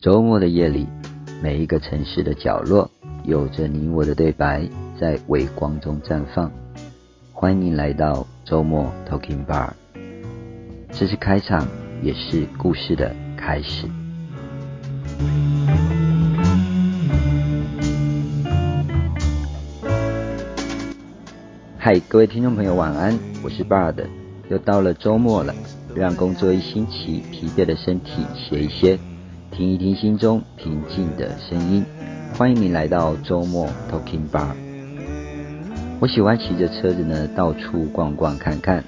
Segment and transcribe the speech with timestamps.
[0.00, 0.86] 周末的夜里，
[1.42, 2.90] 每一个城市的角落，
[3.24, 4.66] 有着你我的对白，
[4.98, 6.50] 在微光中绽放。
[7.34, 9.68] 欢迎来到周末 Talking Bar，
[10.90, 11.68] 这是开场，
[12.02, 13.86] 也是故事的开始。
[21.76, 24.02] 嗨，各位听众朋友，晚安，我是 Bard，
[24.48, 25.54] 又到了周末了，
[25.94, 28.98] 让工作一星期疲惫的身体歇一歇。
[29.52, 31.84] 听一听心中平静的声音，
[32.38, 34.54] 欢迎您来到周末 Talking Bar。
[35.98, 38.84] 我喜欢骑着车子呢，到处逛逛看看，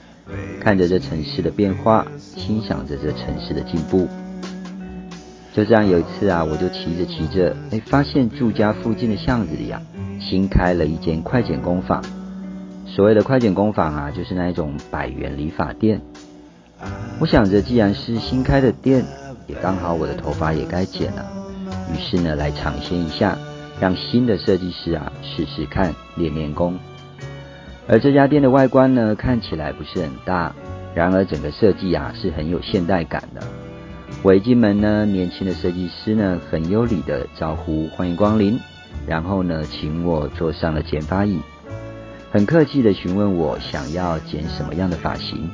[0.61, 4.09] 看着这城市的变化，欣赏着这城市的进步。
[5.53, 9.83] 就这样有一次啊，我就骑着骑着，哎，发现住家附近的巷子里啊，
[10.21, 12.03] 新开了一间快剪工坊。
[12.87, 16.01] 所谓的快剪工坊啊，就是那一种百元理发店。
[17.19, 19.05] 我想着，既然是新开的店。
[19.47, 21.27] 也刚好我的头发也该剪了，
[21.93, 23.37] 于是呢来尝鲜一下，
[23.81, 26.79] 让新的设计师啊试试看练练功。
[27.89, 30.55] 而这家店的外观呢看起来不是很大，
[30.95, 33.43] 然而整个设计啊是很有现代感的。
[34.23, 38.59] 我一进门呢，年轻的设计师呢很有礼的招呼欢迎光临，
[39.07, 41.41] 然后呢请我坐上了剪发椅，
[42.31, 45.51] 很客气的询问我想要剪什么样的发型。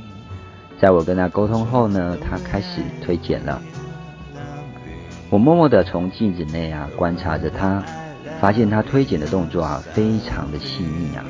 [0.78, 3.60] 在我跟他沟通后呢，他开始推剪了。
[5.30, 7.82] 我默默地从镜子内啊观察着他，
[8.40, 11.22] 发现他推剪的动作啊非常的细腻啊，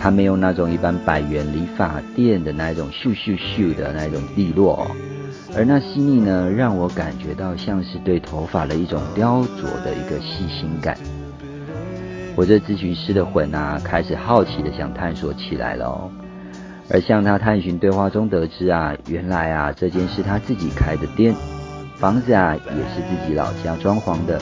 [0.00, 4.86] 他没有那种一般百元理发店的那种咻咻咻的那种利落，
[5.56, 10.96] 而那细腻呢，让我感觉到像是对头发的一种雕琢的一个细心感。
[12.36, 16.10] 我这咨询师的魂啊，开始好奇的想探索起来了哦。
[16.88, 21.34] 而向他探寻对话中得知啊，原来啊这间是他自己开的店。
[21.98, 24.38] 房子啊，也是自己老家装潢的。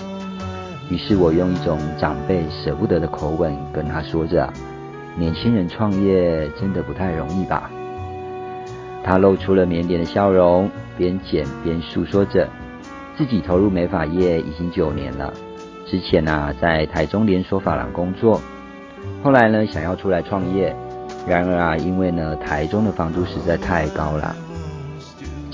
[0.91, 4.52] 于是我用一种长辈舍不得的口吻跟他说着
[5.16, 7.70] ：“年轻人创业真的不太容易吧？”
[9.04, 12.48] 他露出了腼腆的笑容，边剪边诉说着
[13.16, 15.32] 自己投入美发业已经九年了。
[15.86, 18.41] 之前啊，在台中连锁发廊工作，
[19.22, 20.75] 后来呢，想要出来创业，
[21.26, 24.34] 然而啊，因为呢，台中的房租实在太高了。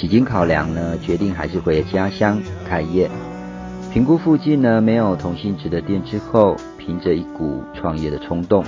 [0.01, 3.11] 几经考量呢，决定还是回家乡开业。
[3.93, 8.65] 评估附近呢没有同性质的店之后，凭着一股创业的冲动，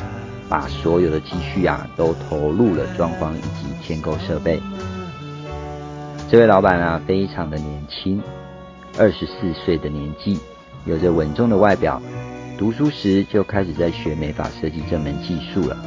[0.47, 4.60] 把所有的积蓄啊都投入了装潢以及添购设备。
[6.31, 8.22] 这位老板啊非常的年轻，
[8.99, 10.38] 二十四岁的年纪，
[10.84, 12.03] 有着稳重的外表，
[12.59, 15.78] 读书时就开始在学美发设计这门技术了。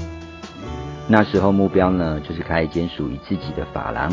[1.07, 4.11] 那时候目标呢就是开一间属于自己的发廊。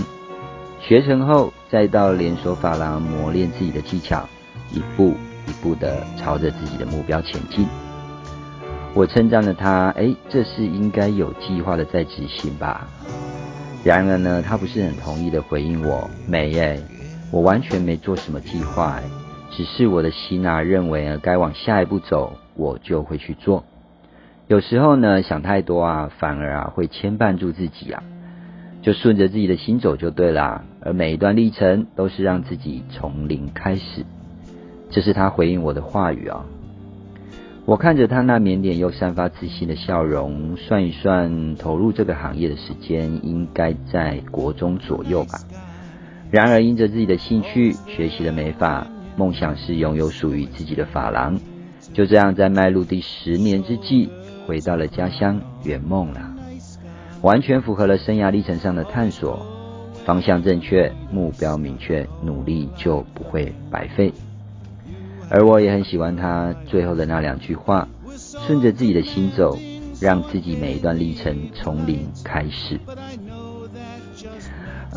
[0.84, 4.28] 学成后，再到连锁发廊磨练自己的技巧，
[4.72, 5.14] 一步
[5.46, 7.64] 一步的朝着自己的目标前进。
[8.92, 12.88] 我称赞了他，哎，这是应该有计划的在执行吧？
[13.84, 16.82] 然而呢，他不是很同意的回应我，没耶，
[17.30, 19.00] 我完全没做什么计划，
[19.52, 23.64] 只是我的心啊认为啊该往下一步走，我就会去做。
[24.48, 28.02] 有时候呢，想太多啊，反而啊会牵绊住自己啊。
[28.82, 34.04] 就顺着自己的心走就对了，而每一段历程都是让自己从零开始。
[34.90, 36.44] 这是他回应我的话语啊。
[37.64, 45.38] 我看着他那腼腆又散发自信的笑容，算一算投入这个行业的时间，应该在国中左右吧。
[46.30, 51.38] 然而因着自己的兴趣，学习了美发，梦想是拥有属于自己的发廊。
[51.92, 54.08] 就这样在迈入第十年之际，
[54.46, 56.34] 回到了家乡圆梦了。
[57.20, 59.46] 完全符合了生涯历程上的探索，
[60.04, 64.12] 方向正确，目标明确，努力就不会白费。
[65.30, 67.88] 而我也很喜欢他最后的那两句话：
[68.46, 69.56] 顺着自己的心走，
[70.00, 72.78] 让自己每一段历程从零开始。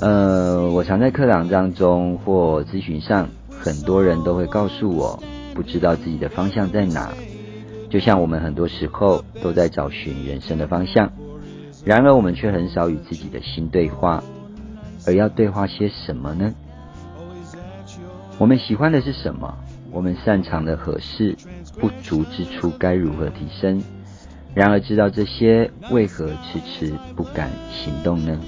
[0.01, 5.23] 呃，我常在课堂当中或咨询上，很多人都会告诉我，
[5.53, 7.13] 不知道自己的方向在哪，
[7.89, 11.13] 就像我们很多时候都在找寻人生的方向。
[11.85, 14.21] 然而，我们却很少与自己的心对话，
[15.05, 16.53] 而要对话些什么呢？
[18.37, 19.57] 我们喜欢的是什么？
[19.91, 21.35] 我们擅长的何事？
[21.79, 23.81] 不足之处该如何提升？
[24.53, 28.39] 然而，知道这些，为何迟迟不敢行动呢？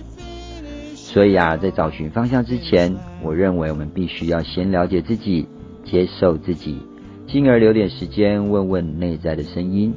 [0.95, 5.47] 所以啊，在找寻方向之前，我认为我们必须要先了解自己，
[5.85, 6.81] 接受自己，
[7.27, 9.93] 进而留点时间问问内在的声音。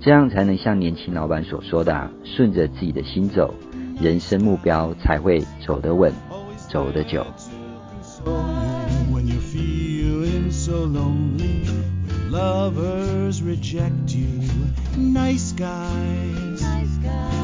[0.00, 3.54] 这样才能像年轻老板所说的，顺着自己的心走，
[4.00, 6.12] 人生目标才会走得稳，
[6.68, 7.24] 走得久。
[12.30, 14.24] lovers reject you.
[14.96, 16.62] Nice guys,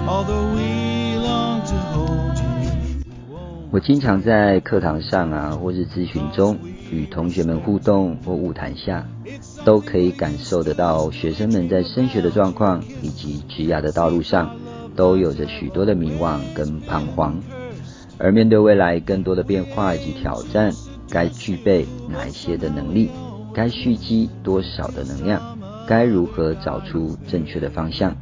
[0.07, 2.71] although we long to hold you.
[3.73, 6.57] 我经常在课堂上啊，或是咨询中，
[6.93, 9.05] 与同学们互动或晤谈下，
[9.65, 14.55] 都可以感受得到学生们在升学的状况以及职涯的道路上，
[14.97, 17.37] 都有着许多的迷惘跟彷徨。
[18.19, 20.73] 而面对未来更多的变化以及挑战，
[21.11, 23.11] 该具备哪一些的能力？
[23.55, 25.59] 该蓄积多少的能量？
[25.87, 28.17] 该如何找出正确的方向？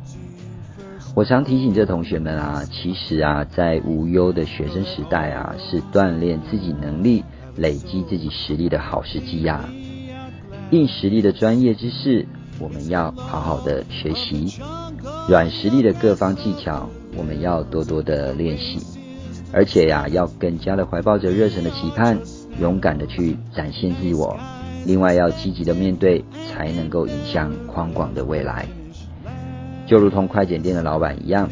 [1.15, 7.23] 我常提醒这同学们啊，其实啊，在无忧的学生时代啊，是锻炼自己能力、
[7.57, 9.65] 累积自己实力的好时机呀。
[10.73, 12.27] 硬实力的专业知识，
[12.59, 14.61] 我们要好好的学习；
[15.27, 16.87] 软实力的各方技巧，
[17.17, 18.79] 我们要多多的练习。
[19.53, 22.19] 而且呀，要更加的怀抱着热忱的期盼，
[22.61, 24.39] 勇敢的去展现自我。
[24.85, 28.67] 另外，要积极的面对，才能够影响宽广的未来。
[29.87, 31.49] 就如同快剪店的老板一样，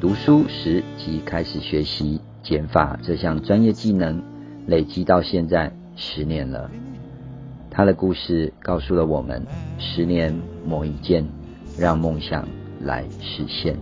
[0.00, 4.22] 读书时即开始学习剪法这项专业技能，
[4.66, 6.70] 累积到现在十年了。
[7.70, 9.44] 他的故事告诉了我们：
[9.78, 10.34] 十年
[10.64, 11.26] 磨一剑，
[11.78, 12.48] 让梦想
[12.80, 13.76] 来实现。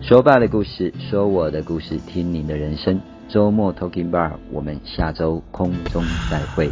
[0.00, 3.00] 说爸的故事，说我的故事，听您的人生。
[3.28, 6.70] 周末 Talking Bar，我们下周空中再会。